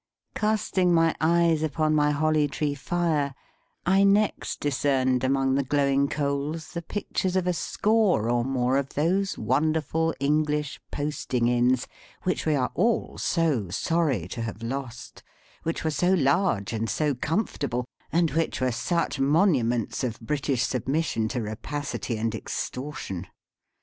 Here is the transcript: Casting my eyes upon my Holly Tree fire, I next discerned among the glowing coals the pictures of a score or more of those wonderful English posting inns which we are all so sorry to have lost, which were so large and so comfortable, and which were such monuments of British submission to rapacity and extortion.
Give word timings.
Casting 0.33 0.95
my 0.95 1.13
eyes 1.21 1.61
upon 1.61 1.93
my 1.93 2.09
Holly 2.09 2.47
Tree 2.47 2.73
fire, 2.73 3.35
I 3.85 4.03
next 4.03 4.59
discerned 4.59 5.23
among 5.23 5.53
the 5.53 5.63
glowing 5.63 6.07
coals 6.07 6.69
the 6.71 6.81
pictures 6.81 7.35
of 7.35 7.45
a 7.45 7.53
score 7.53 8.27
or 8.27 8.43
more 8.43 8.77
of 8.77 8.95
those 8.95 9.37
wonderful 9.37 10.15
English 10.19 10.79
posting 10.89 11.47
inns 11.47 11.87
which 12.23 12.47
we 12.47 12.55
are 12.55 12.71
all 12.73 13.19
so 13.19 13.69
sorry 13.69 14.27
to 14.29 14.41
have 14.41 14.63
lost, 14.63 15.21
which 15.61 15.83
were 15.83 15.91
so 15.91 16.15
large 16.15 16.73
and 16.73 16.89
so 16.89 17.13
comfortable, 17.13 17.85
and 18.11 18.31
which 18.31 18.59
were 18.59 18.71
such 18.71 19.19
monuments 19.19 20.03
of 20.03 20.19
British 20.19 20.63
submission 20.65 21.27
to 21.27 21.43
rapacity 21.43 22.17
and 22.17 22.33
extortion. 22.33 23.27